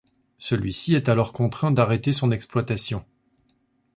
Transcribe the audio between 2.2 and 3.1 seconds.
exploitation.